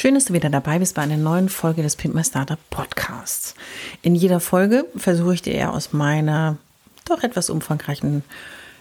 [0.00, 3.54] Schön, dass du wieder dabei bist bei einer neuen Folge des Pimp My Startup Podcasts.
[4.00, 6.56] In jeder Folge versuche ich dir aus meiner
[7.04, 8.24] doch etwas umfangreichen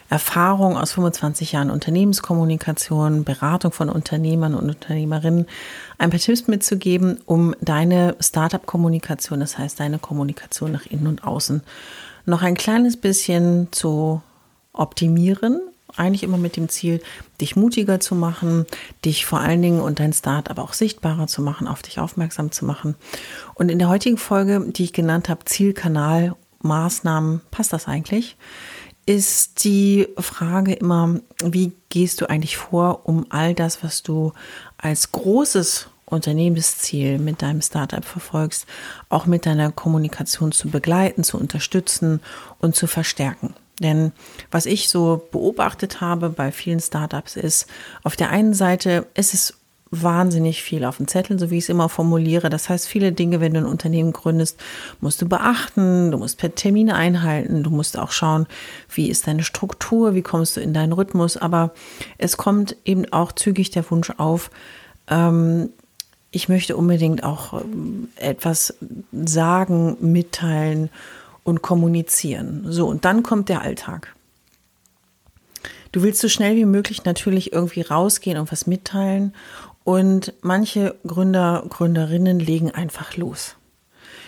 [0.09, 5.45] Erfahrung aus 25 Jahren Unternehmenskommunikation, Beratung von Unternehmern und Unternehmerinnen
[5.97, 11.63] ein paar Tipps mitzugeben, um deine Startup-Kommunikation, das heißt deine Kommunikation nach innen und außen,
[12.27, 14.21] noch ein kleines bisschen zu
[14.71, 15.68] optimieren.
[15.95, 17.01] Eigentlich immer mit dem Ziel,
[17.41, 18.65] dich mutiger zu machen,
[19.05, 22.65] dich vor allen Dingen und dein Startup auch sichtbarer zu machen, auf dich aufmerksam zu
[22.65, 22.95] machen.
[23.55, 28.37] Und in der heutigen Folge, die ich genannt habe, Zielkanal, Maßnahmen, passt das eigentlich?
[29.09, 34.33] ist die Frage immer, wie gehst du eigentlich vor, um all das, was du
[34.77, 38.67] als großes Unternehmensziel mit deinem Startup verfolgst,
[39.09, 42.19] auch mit deiner Kommunikation zu begleiten, zu unterstützen
[42.59, 43.55] und zu verstärken.
[43.79, 44.11] Denn
[44.51, 47.67] was ich so beobachtet habe bei vielen Startups ist,
[48.03, 49.53] auf der einen Seite ist es
[49.91, 52.49] wahnsinnig viel auf dem Zettel, so wie ich es immer formuliere.
[52.49, 54.59] Das heißt, viele Dinge, wenn du ein Unternehmen gründest,
[55.01, 58.45] musst du beachten, du musst per Termine einhalten, du musst auch schauen,
[58.93, 61.37] wie ist deine Struktur, wie kommst du in deinen Rhythmus.
[61.37, 61.73] Aber
[62.19, 64.51] es kommt eben auch zügig der Wunsch auf,
[65.07, 65.69] ähm,
[66.31, 68.75] ich möchte unbedingt auch ähm, etwas
[69.11, 70.89] sagen, mitteilen
[71.49, 72.65] und kommunizieren.
[72.67, 74.15] So, und dann kommt der Alltag.
[75.91, 79.33] Du willst so schnell wie möglich natürlich irgendwie rausgehen und was mitteilen
[79.83, 83.55] und manche Gründer, Gründerinnen legen einfach los.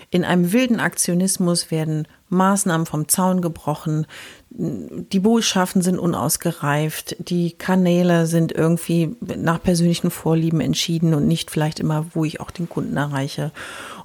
[0.10, 4.08] In einem wilden Aktionismus werden Maßnahmen vom Zaun gebrochen,
[4.50, 11.80] die Botschaften sind unausgereift, die Kanäle sind irgendwie nach persönlichen Vorlieben entschieden und nicht vielleicht
[11.80, 13.52] immer, wo ich auch den Kunden erreiche.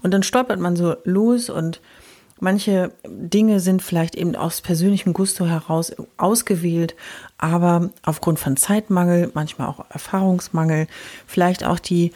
[0.02, 1.80] Und dann stolpert man so los und
[2.38, 6.94] Manche Dinge sind vielleicht eben aus persönlichem Gusto heraus ausgewählt,
[7.38, 10.86] aber aufgrund von Zeitmangel, manchmal auch Erfahrungsmangel,
[11.26, 12.12] vielleicht auch die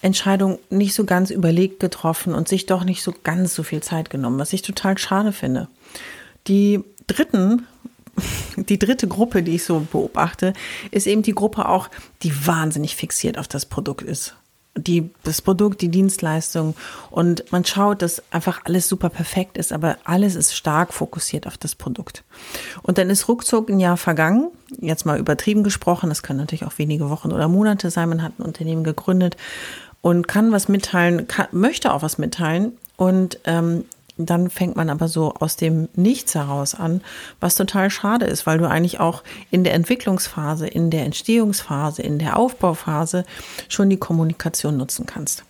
[0.00, 4.10] Entscheidung nicht so ganz überlegt getroffen und sich doch nicht so ganz so viel Zeit
[4.10, 5.66] genommen, was ich total schade finde.
[6.46, 7.66] Die dritten,
[8.56, 10.52] die dritte Gruppe, die ich so beobachte,
[10.92, 11.88] ist eben die Gruppe auch,
[12.22, 14.36] die wahnsinnig fixiert auf das Produkt ist
[14.76, 16.74] die, das Produkt, die Dienstleistung
[17.10, 21.56] und man schaut, dass einfach alles super perfekt ist, aber alles ist stark fokussiert auf
[21.56, 22.24] das Produkt.
[22.82, 26.78] Und dann ist ruckzuck ein Jahr vergangen, jetzt mal übertrieben gesprochen, das kann natürlich auch
[26.78, 29.36] wenige Wochen oder Monate sein, man hat ein Unternehmen gegründet
[30.00, 33.84] und kann was mitteilen, kann, möchte auch was mitteilen und ähm,
[34.16, 37.00] dann fängt man aber so aus dem Nichts heraus an,
[37.40, 42.18] was total schade ist, weil du eigentlich auch in der Entwicklungsphase, in der Entstehungsphase, in
[42.18, 43.24] der Aufbauphase
[43.68, 45.44] schon die Kommunikation nutzen kannst.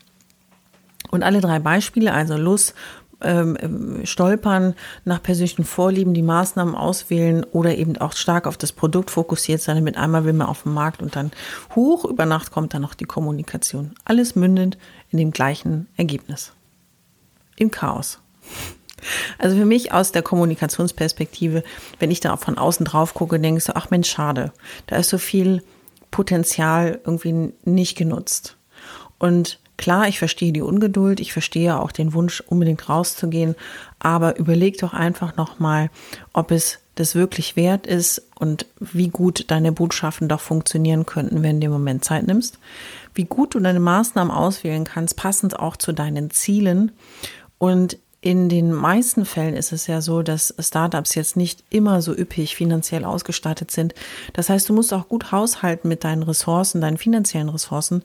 [1.11, 2.75] Und alle drei Beispiele, also Lust,
[3.21, 9.11] ähm, stolpern, nach persönlichen Vorlieben die Maßnahmen auswählen oder eben auch stark auf das Produkt
[9.11, 11.31] fokussiert sein, damit einmal will man auf den Markt und dann
[11.75, 13.95] hoch über Nacht kommt dann noch die Kommunikation.
[14.05, 14.79] Alles mündend
[15.11, 16.53] in dem gleichen Ergebnis.
[17.57, 18.21] Im Chaos.
[19.39, 21.63] Also für mich aus der Kommunikationsperspektive,
[21.99, 24.53] wenn ich da von außen drauf gucke, denke ich so, ach Mensch, schade.
[24.87, 25.63] Da ist so viel
[26.11, 28.57] Potenzial irgendwie nicht genutzt.
[29.19, 33.55] Und klar, ich verstehe die Ungeduld, ich verstehe auch den Wunsch, unbedingt rauszugehen,
[33.99, 35.91] aber überleg doch einfach nochmal,
[36.33, 41.61] ob es das wirklich wert ist und wie gut deine Botschaften doch funktionieren könnten, wenn
[41.61, 42.59] du im Moment Zeit nimmst.
[43.15, 46.93] Wie gut du deine Maßnahmen auswählen kannst, passend auch zu deinen Zielen.
[47.59, 52.17] Und in den meisten Fällen ist es ja so, dass Startups jetzt nicht immer so
[52.17, 53.95] üppig finanziell ausgestattet sind.
[54.33, 58.03] Das heißt, du musst auch gut haushalten mit deinen Ressourcen, deinen finanziellen Ressourcen.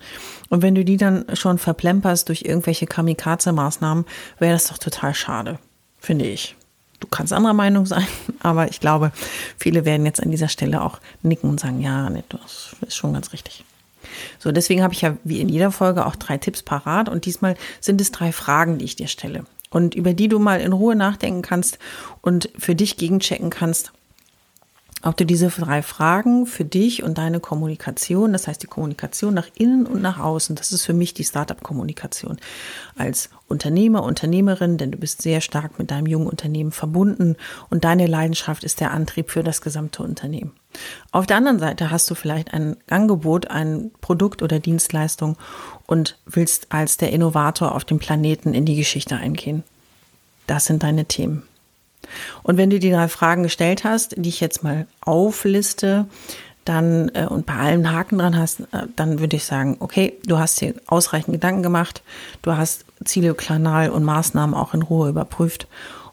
[0.49, 4.03] Und wenn du die dann schon verplemperst durch irgendwelche Kamikaze-Maßnahmen,
[4.39, 5.57] wäre das doch total schade,
[5.99, 6.57] finde ich.
[6.99, 8.05] Du kannst anderer Meinung sein,
[8.41, 9.13] aber ich glaube,
[9.57, 13.13] viele werden jetzt an dieser Stelle auch nicken und sagen, ja, nee, das ist schon
[13.13, 13.63] ganz richtig.
[14.37, 17.55] So, deswegen habe ich ja wie in jeder Folge auch drei Tipps parat und diesmal
[17.79, 20.95] sind es drei Fragen, die ich dir stelle und über die du mal in Ruhe
[20.95, 21.79] nachdenken kannst
[22.21, 23.91] und für dich gegenchecken kannst,
[25.01, 29.47] ob du diese drei Fragen für dich und deine Kommunikation, das heißt die Kommunikation nach
[29.55, 32.37] innen und nach außen, das ist für mich die Startup-Kommunikation
[32.97, 37.37] als Unternehmer, Unternehmerin, denn du bist sehr stark mit deinem jungen Unternehmen verbunden
[37.69, 40.51] und deine Leidenschaft ist der Antrieb für das gesamte Unternehmen.
[41.11, 45.37] Auf der anderen Seite hast du vielleicht ein Angebot, ein Produkt oder Dienstleistung
[45.87, 49.63] und willst als der Innovator auf dem Planeten in die Geschichte eingehen.
[50.45, 51.43] Das sind deine Themen.
[52.43, 56.07] Und wenn du die drei Fragen gestellt hast, die ich jetzt mal aufliste,
[56.65, 60.37] dann äh, und bei allen Haken dran hast, äh, dann würde ich sagen, okay, du
[60.37, 62.03] hast dir ausreichend Gedanken gemacht,
[62.41, 65.67] du hast Ziele, Kanal und Maßnahmen auch in Ruhe überprüft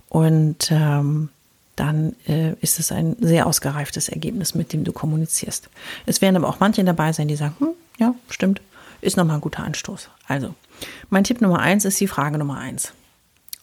[0.09, 1.29] und ähm,
[1.77, 5.69] dann äh, ist es ein sehr ausgereiftes Ergebnis, mit dem du kommunizierst.
[6.07, 7.69] Es werden aber auch manche dabei sein, die sagen, hm,
[7.99, 8.63] ja, stimmt,
[9.03, 10.09] ist nochmal ein guter Anstoß.
[10.27, 10.55] Also,
[11.11, 12.93] mein Tipp Nummer eins ist die Frage Nummer eins.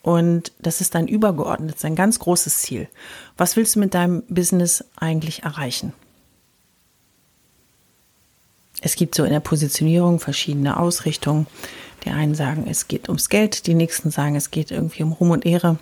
[0.04, 2.90] Und das ist dein übergeordnetes, ein ganz großes Ziel.
[3.38, 5.94] Was willst du mit deinem Business eigentlich erreichen?
[8.82, 11.48] Es gibt so in der Positionierung verschiedene Ausrichtungen.
[12.04, 15.32] Die einen sagen, es geht ums Geld, die nächsten sagen, es geht irgendwie um Ruhm
[15.32, 15.80] und Ehre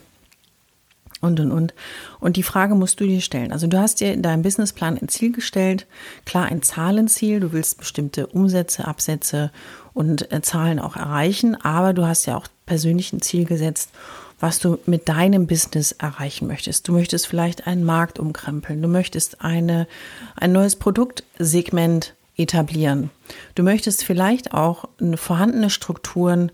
[1.21, 1.73] und und und.
[2.19, 3.51] Und die Frage musst du dir stellen.
[3.51, 5.87] Also du hast dir in deinem Businessplan ein Ziel gestellt,
[6.25, 9.51] klar ein Zahlenziel, du willst bestimmte Umsätze, Absätze
[9.93, 13.91] und äh, Zahlen auch erreichen, aber du hast ja auch persönlich ein Ziel gesetzt,
[14.39, 16.87] was du mit deinem Business erreichen möchtest.
[16.87, 19.87] Du möchtest vielleicht einen Markt umkrempeln, du möchtest eine,
[20.35, 23.11] ein neues Produktsegment etablieren.
[23.55, 24.85] Du möchtest vielleicht auch
[25.15, 26.51] vorhandene Strukturen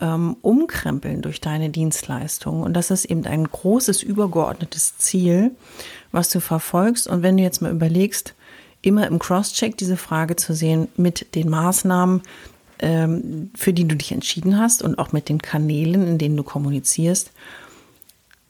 [0.00, 2.62] ähm, umkrempeln durch deine Dienstleistung.
[2.62, 5.52] Und das ist eben ein großes übergeordnetes Ziel,
[6.12, 7.06] was du verfolgst.
[7.06, 8.34] Und wenn du jetzt mal überlegst,
[8.82, 12.22] immer im Crosscheck diese Frage zu sehen mit den Maßnahmen,
[12.80, 16.42] ähm, für die du dich entschieden hast und auch mit den Kanälen, in denen du
[16.42, 17.30] kommunizierst,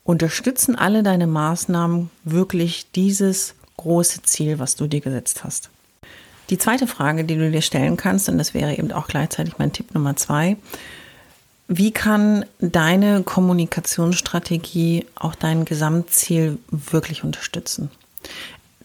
[0.03, 5.69] unterstützen alle deine Maßnahmen wirklich dieses große Ziel, was du dir gesetzt hast.
[6.49, 9.73] Die zweite Frage, die du dir stellen kannst, und das wäre eben auch gleichzeitig mein
[9.73, 10.57] Tipp Nummer zwei,
[11.67, 17.89] wie kann deine Kommunikationsstrategie auch dein Gesamtziel wirklich unterstützen?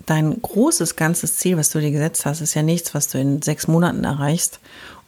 [0.07, 3.43] Dein großes ganzes Ziel, was du dir gesetzt hast, ist ja nichts, was du in
[3.43, 4.61] sechs Monaten erreichst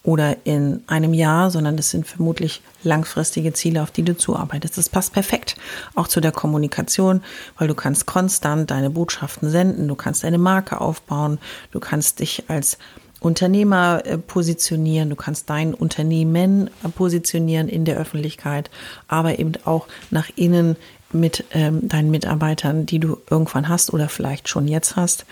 [0.05, 4.77] oder in einem Jahr, sondern das sind vermutlich langfristige Ziele, auf die du zuarbeitest.
[4.77, 5.57] Das passt perfekt
[5.95, 7.23] auch zu der Kommunikation,
[7.57, 11.39] weil du kannst konstant deine Botschaften senden, du kannst eine Marke aufbauen,
[11.71, 12.79] du kannst dich als
[13.23, 18.71] Unternehmer äh, positionieren, du kannst dein Unternehmen äh, positionieren in der Öffentlichkeit,
[19.09, 20.77] aber eben auch nach innen
[21.13, 25.27] mit ähm, deinen Mitarbeitern, die du irgendwann hast oder vielleicht schon jetzt hast,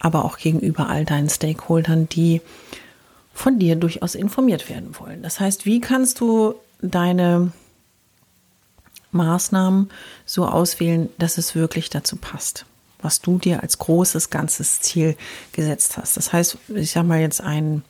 [0.00, 2.40] aber auch gegenüber all deinen Stakeholdern, die
[3.34, 5.22] von dir durchaus informiert werden wollen.
[5.22, 7.52] Das heißt, wie kannst du deine
[9.12, 9.90] Maßnahmen
[10.24, 12.64] so auswählen, dass es wirklich dazu passt?
[13.00, 15.16] Was du dir als großes ganzes Ziel
[15.52, 16.16] gesetzt hast.
[16.16, 17.82] Das heißt, ich sage mal jetzt ein,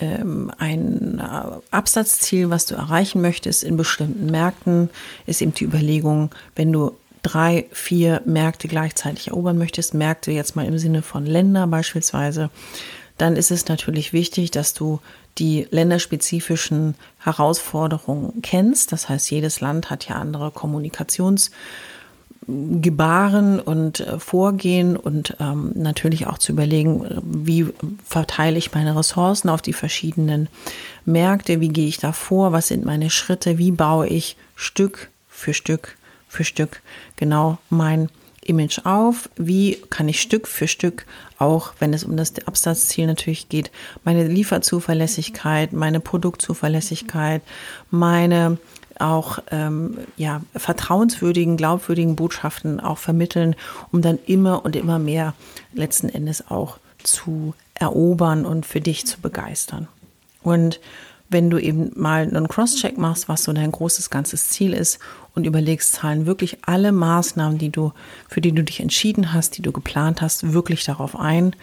[0.00, 4.90] ähm, ein äh, Absatzziel, was du erreichen möchtest in bestimmten Märkten,
[5.26, 6.92] ist eben die Überlegung, wenn du
[7.22, 12.50] drei, vier Märkte gleichzeitig erobern möchtest, Märkte jetzt mal im Sinne von Länder beispielsweise,
[13.18, 15.00] dann ist es natürlich wichtig, dass du
[15.38, 18.92] die länderspezifischen Herausforderungen kennst.
[18.92, 21.50] Das heißt, jedes Land hat ja andere Kommunikations-
[22.46, 27.66] Gebaren und äh, Vorgehen und ähm, natürlich auch zu überlegen, wie
[28.04, 30.48] verteile ich meine Ressourcen auf die verschiedenen
[31.04, 35.54] Märkte, wie gehe ich da vor, was sind meine Schritte, wie baue ich Stück für
[35.54, 35.96] Stück
[36.28, 36.82] für Stück
[37.16, 38.08] genau mein
[38.44, 41.06] Image auf, wie kann ich Stück für Stück,
[41.38, 43.70] auch wenn es um das Absatzziel natürlich geht,
[44.04, 47.42] meine Lieferzuverlässigkeit, meine Produktzuverlässigkeit,
[47.90, 48.58] meine
[48.98, 53.56] auch ähm, ja, vertrauenswürdigen, glaubwürdigen Botschaften auch vermitteln,
[53.90, 55.34] um dann immer und immer mehr
[55.72, 59.88] letzten Endes auch zu erobern und für dich zu begeistern.
[60.42, 60.80] Und
[61.32, 64.98] wenn du eben mal einen Cross-Check machst, was so dein großes ganzes Ziel ist
[65.34, 67.92] und überlegst, zahlen wirklich alle Maßnahmen, die du,
[68.28, 71.56] für die du dich entschieden hast, die du geplant hast, wirklich darauf ein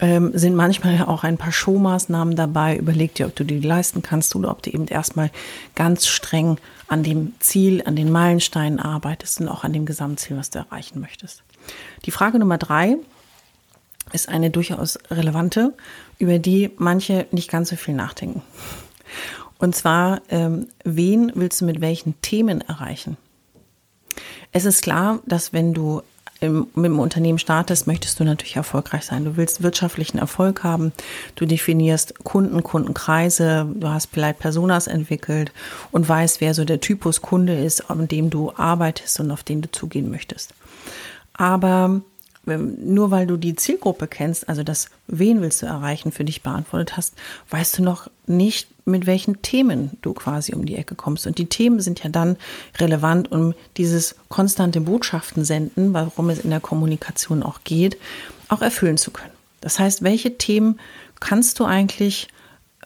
[0.00, 2.76] ähm, sind manchmal auch ein paar Showmaßnahmen dabei.
[2.76, 5.30] Überleg dir, ob du die leisten kannst oder ob du eben erstmal
[5.74, 10.50] ganz streng an dem Ziel, an den Meilensteinen arbeitest und auch an dem Gesamtziel, was
[10.50, 11.42] du erreichen möchtest.
[12.06, 12.96] Die Frage Nummer drei
[14.12, 15.74] ist eine durchaus relevante,
[16.18, 18.42] über die manche nicht ganz so viel nachdenken.
[19.58, 23.18] Und zwar, ähm, wen willst du mit welchen Themen erreichen?
[24.52, 26.02] Es ist klar, dass wenn du
[26.40, 29.24] im, mit dem Unternehmen startest, möchtest du natürlich erfolgreich sein.
[29.24, 30.92] Du willst wirtschaftlichen Erfolg haben.
[31.34, 33.66] Du definierst Kunden, Kundenkreise.
[33.74, 35.52] Du hast vielleicht Personas entwickelt
[35.90, 39.60] und weißt, wer so der Typus Kunde ist, an dem du arbeitest und auf den
[39.60, 40.54] du zugehen möchtest.
[41.34, 42.00] Aber
[42.46, 46.96] nur weil du die Zielgruppe kennst, also das, wen willst du erreichen, für dich beantwortet
[46.96, 47.14] hast,
[47.50, 51.26] weißt du noch nicht, mit welchen Themen du quasi um die Ecke kommst.
[51.26, 52.36] Und die Themen sind ja dann
[52.78, 57.98] relevant, um dieses konstante Botschaften senden, warum es in der Kommunikation auch geht,
[58.48, 59.32] auch erfüllen zu können.
[59.60, 60.80] Das heißt, welche Themen
[61.20, 62.28] kannst du eigentlich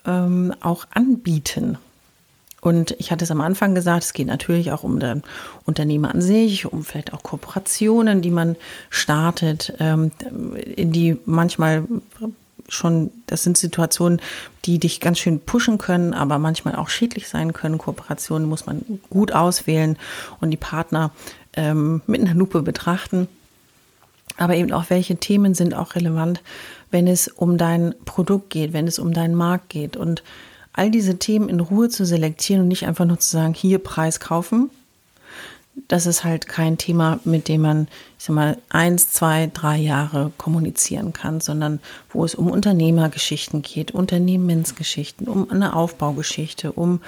[0.05, 1.79] ähm, auch anbieten?
[2.65, 5.23] Und ich hatte es am Anfang gesagt, es geht natürlich auch um den
[5.67, 8.57] Unternehmer an sich, um vielleicht auch Kooperationen, die man
[8.89, 10.13] startet, ähm,
[10.75, 11.85] in die manchmal
[12.71, 14.19] schon, das sind Situationen,
[14.65, 17.77] die dich ganz schön pushen können, aber manchmal auch schädlich sein können.
[17.77, 18.81] Kooperationen muss man
[19.11, 19.99] gut auswählen
[20.41, 21.11] und die Partner
[21.53, 23.29] ähm, mit einer Lupe betrachten.
[24.39, 26.41] Aber eben auch, welche Themen sind auch relevant,
[26.91, 29.99] wenn es um dein Produkt geht, wenn es um deinen Markt geht.
[29.99, 30.23] Und
[30.75, 34.21] all diese Themen in Ruhe zu selektieren und nicht einfach nur zu sagen, hier Preis
[34.21, 34.71] kaufen.
[35.89, 37.89] Das ist halt kein Thema, mit dem man,
[38.19, 43.93] ich sag mal, eins, zwei, drei Jahre kommunizieren kann, sondern wo es um Unternehmergeschichten geht,
[43.93, 47.01] Unternehmensgeschichten, um eine Aufbaugeschichte, um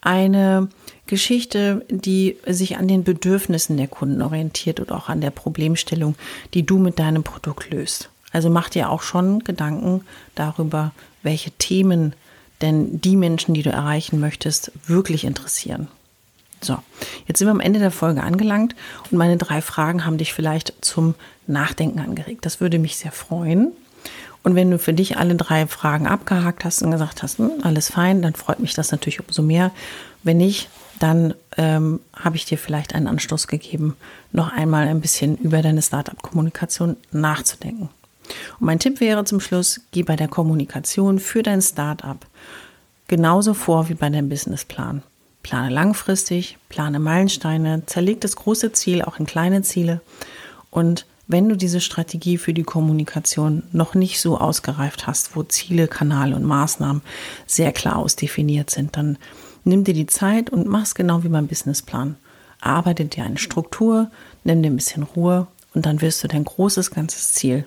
[0.00, 0.68] eine
[1.06, 6.16] Geschichte, die sich an den Bedürfnissen der Kunden orientiert und auch an der Problemstellung,
[6.54, 8.10] die du mit deinem Produkt löst.
[8.32, 10.02] Also mach dir auch schon Gedanken
[10.34, 10.92] darüber,
[11.22, 12.14] welche Themen
[12.62, 15.88] denn die Menschen, die du erreichen möchtest, wirklich interessieren.
[16.62, 16.78] So,
[17.26, 18.74] jetzt sind wir am Ende der Folge angelangt
[19.10, 21.14] und meine drei Fragen haben dich vielleicht zum
[21.46, 22.46] Nachdenken angeregt.
[22.46, 23.72] Das würde mich sehr freuen.
[24.42, 27.90] Und wenn du für dich alle drei Fragen abgehakt hast und gesagt hast, hm, alles
[27.90, 29.72] fein, dann freut mich das natürlich umso mehr.
[30.22, 30.68] Wenn nicht,
[31.00, 33.96] dann ähm, habe ich dir vielleicht einen Anstoß gegeben,
[34.32, 37.88] noch einmal ein bisschen über deine Startup-Kommunikation nachzudenken.
[38.58, 42.18] Und mein Tipp wäre zum Schluss, geh bei der Kommunikation für dein Startup
[43.08, 45.02] genauso vor wie bei deinem Businessplan.
[45.42, 50.00] Plane langfristig, plane Meilensteine, zerleg das große Ziel auch in kleine Ziele.
[50.70, 55.88] Und wenn du diese Strategie für die Kommunikation noch nicht so ausgereift hast, wo Ziele,
[55.88, 57.02] Kanäle und Maßnahmen
[57.46, 59.18] sehr klar ausdefiniert sind, dann
[59.64, 62.16] nimm dir die Zeit und mach es genau wie beim Businessplan.
[62.60, 64.10] Arbeite dir eine Struktur,
[64.44, 67.66] nimm dir ein bisschen Ruhe und dann wirst du dein großes ganzes Ziel